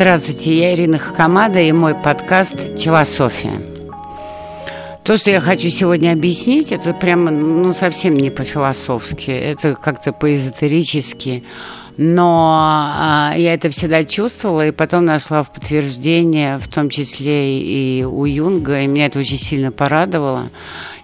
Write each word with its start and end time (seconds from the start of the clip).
Здравствуйте, 0.00 0.56
я 0.56 0.74
Ирина 0.76 0.96
Хакамада 0.96 1.58
и 1.58 1.72
мой 1.72 1.96
подкаст 1.96 2.78
«Челософия». 2.78 3.60
То, 5.02 5.18
что 5.18 5.30
я 5.30 5.40
хочу 5.40 5.70
сегодня 5.70 6.12
объяснить, 6.12 6.70
это 6.70 6.94
прямо, 6.94 7.32
ну, 7.32 7.72
совсем 7.72 8.16
не 8.16 8.30
по-философски, 8.30 9.32
это 9.32 9.74
как-то 9.74 10.12
по-эзотерически. 10.12 11.42
Но 11.96 12.94
а, 12.96 13.34
я 13.36 13.54
это 13.54 13.70
всегда 13.70 14.04
чувствовала, 14.04 14.68
и 14.68 14.70
потом 14.70 15.04
нашла 15.04 15.42
в 15.42 15.52
подтверждение, 15.52 16.58
в 16.58 16.68
том 16.68 16.90
числе 16.90 17.60
и 17.60 18.04
у 18.04 18.24
Юнга, 18.24 18.82
и 18.82 18.86
меня 18.86 19.06
это 19.06 19.18
очень 19.18 19.38
сильно 19.38 19.72
порадовало. 19.72 20.50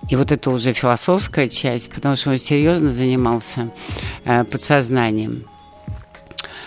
И 0.09 0.15
вот 0.15 0.31
это 0.31 0.51
уже 0.51 0.73
философская 0.73 1.49
часть, 1.49 1.91
потому 1.91 2.15
что 2.15 2.31
он 2.31 2.39
серьезно 2.39 2.93
занимался 2.93 3.71
э, 4.25 4.45
подсознанием. 4.45 5.49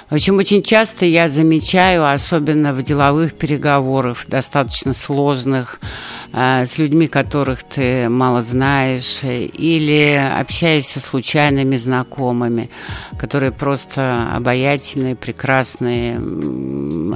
В 0.09 0.13
общем, 0.13 0.37
очень 0.37 0.63
часто 0.63 1.03
я 1.03 1.27
замечаю, 1.27 2.09
особенно 2.09 2.71
в 2.71 2.81
деловых 2.81 3.33
переговорах, 3.33 4.25
достаточно 4.25 4.93
сложных, 4.93 5.81
э, 6.31 6.65
с 6.65 6.77
людьми, 6.77 7.09
которых 7.09 7.63
ты 7.63 8.07
мало 8.07 8.41
знаешь, 8.41 9.19
или 9.23 10.15
общаясь 10.39 10.87
со 10.87 11.01
случайными 11.01 11.75
знакомыми, 11.75 12.69
которые 13.19 13.51
просто 13.51 14.29
обаятельные, 14.33 15.17
прекрасные, 15.17 16.21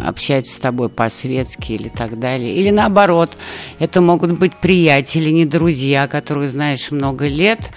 общаются 0.05 0.55
с 0.55 0.59
тобой 0.59 0.89
по-светски 0.89 1.71
или 1.71 1.87
так 1.87 2.19
далее. 2.19 2.53
Или 2.53 2.71
наоборот, 2.71 3.37
это 3.79 4.01
могут 4.01 4.37
быть 4.37 4.59
приятели, 4.59 5.29
не 5.29 5.45
друзья, 5.45 6.09
которых 6.09 6.49
знаешь 6.49 6.91
много 6.91 7.29
лет, 7.29 7.71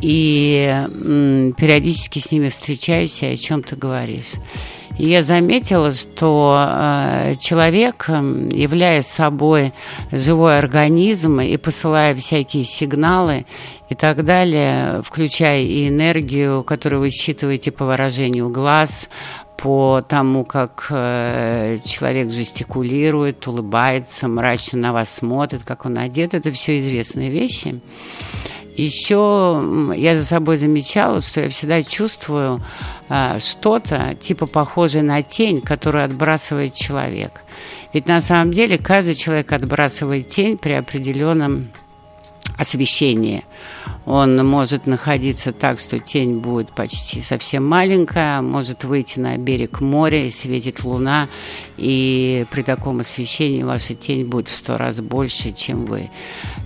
и 0.00 1.52
периодически 1.56 2.18
с 2.18 2.30
ними 2.30 2.48
встречаюсь 2.48 3.22
и 3.22 3.26
о 3.26 3.36
чем-то 3.36 3.76
говоришь. 3.76 4.34
И 4.98 5.06
я 5.06 5.22
заметила, 5.22 5.92
что 5.92 6.56
э, 6.58 7.36
человек, 7.38 8.08
являя 8.08 9.02
собой 9.02 9.72
живой 10.10 10.58
организм 10.58 11.40
и 11.40 11.56
посылая 11.56 12.16
всякие 12.16 12.64
сигналы 12.64 13.46
и 13.88 13.94
так 13.94 14.24
далее, 14.24 15.00
включая 15.04 15.62
и 15.62 15.88
энергию, 15.88 16.64
которую 16.64 17.00
вы 17.00 17.10
считываете 17.10 17.70
по 17.70 17.84
выражению 17.84 18.50
глаз, 18.50 19.08
по 19.56 20.02
тому, 20.06 20.44
как 20.44 20.86
э, 20.90 21.78
человек 21.84 22.30
жестикулирует, 22.30 23.46
улыбается, 23.46 24.26
мрачно 24.26 24.78
на 24.78 24.92
вас 24.92 25.10
смотрит, 25.12 25.62
как 25.64 25.84
он 25.84 25.98
одет, 25.98 26.34
это 26.34 26.50
все 26.52 26.80
известные 26.80 27.28
вещи. 27.30 27.80
Еще 28.78 29.92
я 29.96 30.16
за 30.16 30.24
собой 30.24 30.56
замечала, 30.56 31.20
что 31.20 31.40
я 31.40 31.50
всегда 31.50 31.82
чувствую 31.82 32.62
а, 33.08 33.40
что-то 33.40 34.14
типа 34.14 34.46
похожее 34.46 35.02
на 35.02 35.20
тень, 35.20 35.60
которую 35.60 36.04
отбрасывает 36.04 36.74
человек. 36.74 37.42
Ведь 37.92 38.06
на 38.06 38.20
самом 38.20 38.52
деле 38.52 38.78
каждый 38.78 39.16
человек 39.16 39.50
отбрасывает 39.50 40.28
тень 40.28 40.56
при 40.56 40.72
определенном 40.72 41.70
освещении. 42.58 43.44
Он 44.04 44.36
может 44.46 44.86
находиться 44.86 45.52
так, 45.52 45.78
что 45.78 45.98
тень 45.98 46.38
будет 46.38 46.72
почти 46.72 47.22
совсем 47.22 47.66
маленькая, 47.66 48.42
может 48.42 48.84
выйти 48.84 49.18
на 49.18 49.36
берег 49.36 49.80
моря 49.80 50.24
и 50.24 50.30
светит 50.30 50.82
луна, 50.82 51.28
и 51.76 52.44
при 52.50 52.62
таком 52.62 53.00
освещении 53.00 53.62
ваша 53.62 53.94
тень 53.94 54.24
будет 54.24 54.48
в 54.48 54.56
сто 54.56 54.76
раз 54.76 55.00
больше, 55.00 55.52
чем 55.52 55.86
вы. 55.86 56.10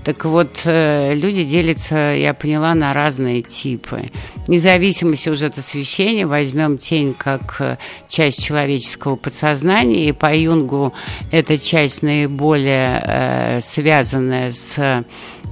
Так 0.04 0.24
вот, 0.24 0.62
э, 0.64 1.14
люди 1.14 1.44
делятся, 1.44 2.14
я 2.14 2.32
поняла, 2.32 2.74
на 2.74 2.94
разные 2.94 3.42
типы. 3.42 4.10
Независимости 4.48 5.28
уже 5.28 5.46
от 5.46 5.58
освещения, 5.58 6.26
возьмем 6.26 6.78
тень 6.78 7.14
как 7.16 7.56
э, 7.60 7.76
часть 8.08 8.42
человеческого 8.42 9.16
подсознания, 9.16 10.08
и 10.08 10.12
по 10.12 10.34
Юнгу 10.34 10.94
эта 11.30 11.58
часть 11.58 12.02
наиболее 12.02 13.02
э, 13.04 13.60
связанная 13.60 14.52
с 14.52 15.04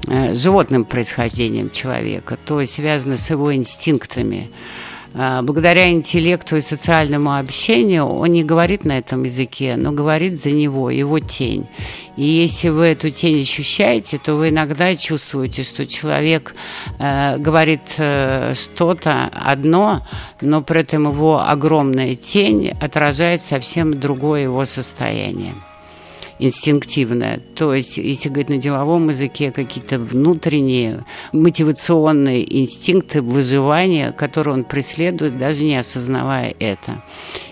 животным 0.06 0.84
происхождением 0.84 1.71
человека, 1.71 2.38
то 2.44 2.65
связано 2.66 3.16
с 3.16 3.31
его 3.31 3.55
инстинктами. 3.55 4.50
А, 5.12 5.43
благодаря 5.43 5.91
интеллекту 5.91 6.56
и 6.56 6.61
социальному 6.61 7.37
общению 7.37 8.06
он 8.06 8.28
не 8.28 8.44
говорит 8.44 8.84
на 8.84 8.99
этом 8.99 9.25
языке, 9.25 9.75
но 9.77 9.91
говорит 9.91 10.39
за 10.39 10.50
него, 10.50 10.91
его 10.91 11.19
тень. 11.19 11.66
И 12.16 12.22
если 12.22 12.69
вы 12.69 12.87
эту 12.87 13.10
тень 13.10 13.43
ощущаете, 13.43 14.19
то 14.19 14.34
вы 14.34 14.50
иногда 14.50 14.94
чувствуете, 14.94 15.65
что 15.65 15.87
человек 15.87 16.55
э, 16.99 17.39
говорит 17.39 17.81
э, 17.99 18.55
что-то 18.55 19.31
одно, 19.33 20.06
но 20.41 20.62
при 20.62 20.81
этом 20.81 21.10
его 21.10 21.41
огромная 21.41 22.15
тень 22.15 22.71
отражает 22.81 23.41
совсем 23.41 23.99
другое 23.99 24.43
его 24.43 24.65
состояние 24.65 25.55
инстинктивное. 26.41 27.41
То 27.55 27.75
есть, 27.75 27.97
если 27.97 28.28
говорить 28.28 28.49
на 28.49 28.56
деловом 28.56 29.11
языке, 29.11 29.53
какие-то 29.53 29.99
внутренние 29.99 31.05
мотивационные 31.33 32.62
инстинкты 32.62 33.23
выживания, 33.23 34.12
которые 34.12 34.55
он 34.55 34.65
преследует, 34.65 35.39
даже 35.39 35.62
не 35.62 35.77
осознавая 35.77 36.55
это. 36.59 37.03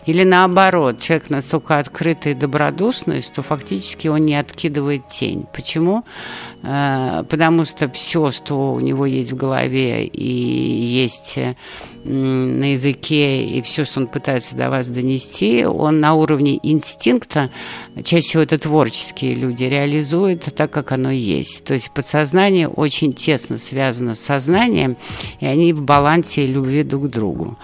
Или 0.07 0.25
наоборот, 0.25 0.99
человек 1.01 1.29
настолько 1.29 1.79
открытый 1.79 2.33
и 2.33 2.35
добродушный, 2.35 3.21
что 3.21 3.43
фактически 3.43 4.09
он 4.09 4.25
не 4.25 4.37
откидывает 4.37 5.07
тень. 5.09 5.45
Почему? 5.53 6.05
Э, 6.63 7.25
потому 7.29 7.65
что 7.65 7.89
все, 7.91 8.33
что 8.33 8.73
у 8.73 8.81
него 8.81 9.07
есть 9.07 9.33
в 9.33 9.37
голове 9.37 10.07
и 10.07 10.25
есть 10.25 11.39
на 12.05 12.73
языке, 12.73 13.45
и 13.45 13.61
все, 13.63 13.85
что 13.85 14.01
он 14.01 14.07
пытается 14.07 14.57
до 14.57 14.71
вас 14.71 14.89
донести, 14.89 15.65
он 15.67 16.01
на 16.01 16.15
уровне 16.15 16.59
инстинкта, 16.63 17.51
чаще 18.03 18.23
всего 18.29 18.43
это 18.43 18.59
творческие 18.59 19.35
люди, 19.35 19.65
реализует 19.65 20.55
так, 20.55 20.71
как 20.71 20.93
оно 20.93 21.11
есть. 21.11 21.65
То 21.65 21.75
есть 21.75 21.91
подсознание 21.91 22.69
очень 22.69 23.13
тесно 23.13 23.59
связано 23.59 24.15
с 24.15 24.21
сознанием, 24.21 24.97
и 25.41 25.47
они 25.47 25.73
в 25.73 25.83
балансе 25.83 26.47
любви 26.47 26.83
друг 26.83 27.07
к 27.07 27.09
другу. 27.09 27.59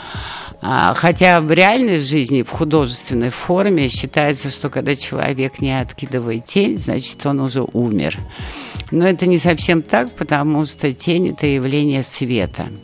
А, 0.61 0.95
хотя 0.95 1.41
в 1.41 1.51
реальной 1.51 2.01
жизни, 2.01 2.43
в 2.43 2.51
художественной 2.51 3.31
форме 3.31 3.89
считается, 3.89 4.51
что 4.51 4.71
когда 4.71 4.97
человек 4.97 5.61
не 5.61 5.79
откидывает 5.79 6.47
тень, 6.47 6.79
значит, 6.79 7.25
он 7.27 7.41
уже 7.41 7.63
умер. 7.73 8.19
Но 8.91 9.07
это 9.07 9.27
не 9.27 9.39
совсем 9.39 9.83
так, 9.83 10.11
потому 10.13 10.67
что 10.67 10.93
тень– 10.93 11.29
это 11.31 11.47
явление 11.47 12.03
света– 12.03 12.69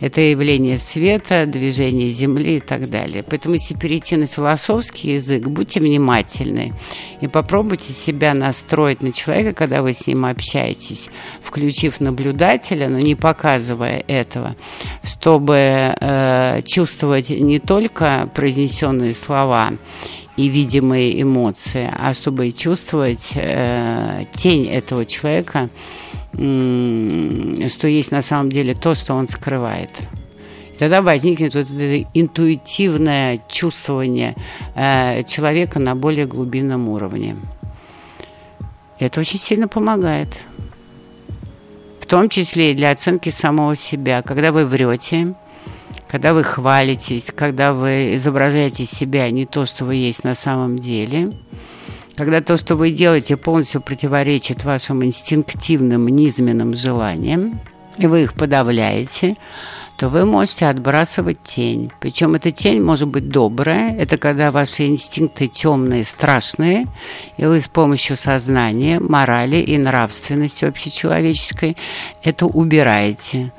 это 0.00 0.22
явление 0.22 0.78
света, 0.78 1.44
движение 1.46 2.10
Земли 2.10 2.56
и 2.56 2.60
так 2.60 2.88
далее. 2.88 3.22
Поэтому, 3.22 3.54
если 3.54 3.74
перейти 3.74 4.16
на 4.16 4.26
философский 4.26 5.14
язык, 5.14 5.46
будьте 5.46 5.80
внимательны 5.80 6.72
и 7.20 7.28
попробуйте 7.28 7.92
себя 7.92 8.32
настроить 8.32 9.02
на 9.02 9.12
человека, 9.12 9.52
когда 9.52 9.82
вы 9.82 9.92
с 9.92 10.06
ним 10.06 10.24
общаетесь, 10.24 11.10
включив 11.42 12.00
наблюдателя, 12.00 12.88
но 12.88 12.98
не 12.98 13.14
показывая 13.14 14.02
этого, 14.08 14.56
чтобы 15.02 15.94
э, 16.00 16.62
чувствовать 16.64 17.28
не 17.28 17.58
только 17.58 18.30
произнесенные 18.34 19.14
слова 19.14 19.72
и 20.40 20.48
видимые 20.48 21.20
эмоции, 21.20 21.90
а 21.98 22.14
чтобы 22.14 22.50
чувствовать 22.52 23.32
э, 23.34 24.24
тень 24.32 24.66
этого 24.68 25.04
человека, 25.04 25.68
что 26.32 27.86
есть 27.86 28.10
на 28.10 28.22
самом 28.22 28.50
деле 28.50 28.74
то, 28.74 28.94
что 28.94 29.12
он 29.14 29.28
скрывает. 29.28 29.90
И 30.74 30.78
тогда 30.78 31.02
возникнет 31.02 31.54
вот 31.54 31.70
это 31.70 32.08
интуитивное 32.14 33.42
чувствование 33.48 34.34
э, 34.74 35.24
человека 35.24 35.78
на 35.78 35.94
более 35.94 36.24
глубинном 36.24 36.88
уровне. 36.88 37.36
Это 38.98 39.20
очень 39.20 39.38
сильно 39.38 39.68
помогает. 39.68 40.28
В 42.00 42.06
том 42.06 42.30
числе 42.30 42.72
и 42.72 42.74
для 42.74 42.92
оценки 42.92 43.28
самого 43.28 43.76
себя. 43.76 44.22
Когда 44.22 44.52
вы 44.52 44.64
врете, 44.64 45.34
когда 46.10 46.34
вы 46.34 46.42
хвалитесь, 46.42 47.30
когда 47.34 47.72
вы 47.72 48.16
изображаете 48.16 48.84
себя 48.84 49.30
не 49.30 49.46
то, 49.46 49.66
что 49.66 49.84
вы 49.84 49.94
есть 49.94 50.24
на 50.24 50.34
самом 50.34 50.78
деле– 50.78 51.32
когда 52.20 52.42
то, 52.42 52.58
что 52.58 52.76
вы 52.76 52.90
делаете, 52.90 53.38
полностью 53.38 53.80
противоречит 53.80 54.62
вашим 54.64 55.02
инстинктивным 55.02 56.06
низменным 56.06 56.76
желаниям, 56.76 57.58
и 57.96 58.06
вы 58.06 58.24
их 58.24 58.34
подавляете, 58.34 59.36
то 60.00 60.08
вы 60.08 60.24
можете 60.24 60.64
отбрасывать 60.64 61.42
тень. 61.42 61.92
Причем 62.00 62.34
эта 62.34 62.50
тень 62.50 62.80
может 62.80 63.06
быть 63.08 63.28
добрая. 63.28 63.94
Это 63.94 64.16
когда 64.16 64.50
ваши 64.50 64.86
инстинкты 64.86 65.46
темные, 65.46 66.06
страшные, 66.06 66.86
и 67.36 67.44
вы 67.44 67.60
с 67.60 67.68
помощью 67.68 68.16
сознания, 68.16 68.98
морали 68.98 69.56
и 69.56 69.76
нравственности 69.76 70.64
общечеловеческой 70.64 71.76
это 72.24 72.46
убираете. 72.46 73.52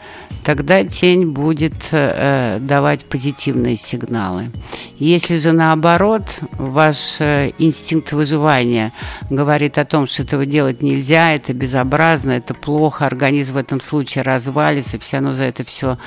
Тогда 0.44 0.84
тень 0.84 1.28
будет 1.28 1.76
э, 1.92 2.58
давать 2.60 3.06
позитивные 3.06 3.78
сигналы. 3.78 4.50
Если 4.98 5.38
же 5.38 5.52
наоборот, 5.52 6.24
ваш 6.54 7.18
э, 7.20 7.52
инстинкт 7.60 8.14
выживания 8.14 8.94
говорит 9.30 9.78
о 9.78 9.86
том, 9.86 10.08
что 10.08 10.24
этого 10.24 10.48
делать 10.48 10.82
нельзя, 10.82 11.36
это 11.36 11.54
безобразно, 11.54 12.32
это 12.32 12.56
плохо, 12.56 13.06
организм 13.06 13.54
в 13.54 13.58
этом 13.58 13.80
случае 13.82 14.24
развалится, 14.24 14.98
все 14.98 15.18
равно 15.18 15.36
за 15.36 15.44
это 15.44 15.64
все 15.64 16.00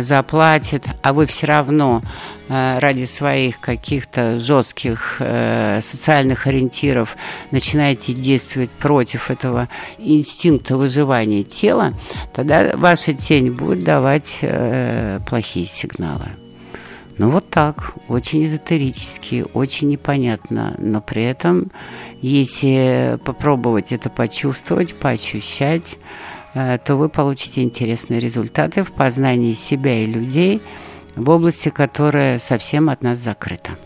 заплатит, 0.00 0.84
а 1.02 1.12
вы 1.12 1.26
все 1.26 1.46
равно 1.46 2.02
э, 2.48 2.78
ради 2.78 3.04
своих 3.04 3.60
каких-то 3.60 4.38
жестких 4.38 5.16
э, 5.20 5.80
социальных 5.82 6.46
ориентиров 6.46 7.16
начинаете 7.50 8.12
действовать 8.12 8.70
против 8.70 9.30
этого 9.30 9.68
инстинкта 9.98 10.76
выживания 10.76 11.44
тела, 11.44 11.94
тогда 12.34 12.72
ваша 12.74 13.12
тень 13.12 13.52
будет 13.52 13.84
давать 13.84 14.38
э, 14.42 15.20
плохие 15.28 15.66
сигналы. 15.66 16.28
Ну 17.18 17.30
вот 17.30 17.50
так, 17.50 17.94
очень 18.06 18.44
эзотерически, 18.44 19.44
очень 19.52 19.88
непонятно, 19.88 20.76
но 20.78 21.00
при 21.00 21.24
этом, 21.24 21.72
если 22.22 23.18
попробовать 23.24 23.90
это 23.90 24.08
почувствовать, 24.08 24.94
поощущать, 24.94 25.94
э, 25.94 26.37
то 26.84 26.96
вы 26.96 27.08
получите 27.08 27.62
интересные 27.62 28.20
результаты 28.20 28.82
в 28.82 28.92
познании 28.92 29.54
себя 29.54 29.94
и 29.98 30.06
людей 30.06 30.62
в 31.16 31.28
области, 31.30 31.68
которая 31.68 32.38
совсем 32.38 32.90
от 32.90 33.02
нас 33.02 33.18
закрыта. 33.18 33.78